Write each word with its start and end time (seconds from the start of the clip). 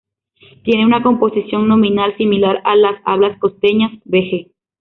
Tiene 0.63 0.83
una 0.83 1.03
composición 1.03 1.67
nominal 1.67 2.17
similar 2.17 2.59
a 2.65 2.75
las 2.75 2.95
hablas 3.05 3.37
costeñas, 3.37 3.91
v.g. 4.05 4.49